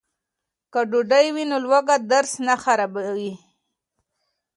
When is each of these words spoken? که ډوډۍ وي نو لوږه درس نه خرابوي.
که 0.71 0.79
ډوډۍ 0.89 1.27
وي 1.35 1.43
نو 1.49 1.57
لوږه 1.65 1.97
درس 2.11 2.33
نه 2.47 2.55
خرابوي. 2.63 3.33